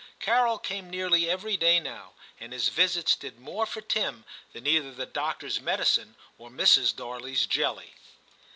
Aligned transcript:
Carol 0.19 0.57
came 0.57 0.89
nearly 0.89 1.29
every 1.29 1.55
day 1.57 1.79
now, 1.79 2.13
and 2.39 2.53
his 2.53 2.69
visits 2.69 3.15
did 3.15 3.39
more 3.39 3.67
for 3.67 3.81
Tim 3.81 4.25
than 4.51 4.65
either 4.65 4.91
the 4.91 5.05
doctor's 5.05 5.61
medicine 5.61 6.15
or 6.39 6.49
Mrs. 6.49 6.95
Darley's 6.95 7.45
jelly. 7.45 7.93